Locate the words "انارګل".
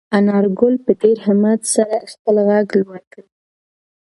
0.17-0.75